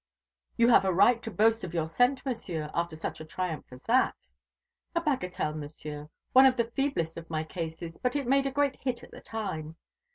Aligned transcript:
"You 0.57 0.67
have 0.69 0.83
a 0.83 0.91
right 0.91 1.21
to 1.21 1.29
boast 1.29 1.63
of 1.63 1.75
your 1.75 1.85
scent, 1.85 2.25
Monsieur, 2.25 2.71
after 2.73 2.95
such 2.95 3.21
a 3.21 3.23
triumph 3.23 3.67
as 3.69 3.83
that." 3.83 4.15
"A 4.95 4.99
bagatelle, 5.01 5.53
Monsieur, 5.53 6.09
one 6.33 6.47
of 6.47 6.57
the 6.57 6.71
feeblest 6.75 7.17
of 7.17 7.29
my 7.29 7.43
cases: 7.43 7.99
but 8.01 8.15
it 8.15 8.25
made 8.25 8.47
a 8.47 8.51
great 8.51 8.77
hit 8.77 9.03
at 9.03 9.11
the 9.11 9.21
time. 9.21 9.75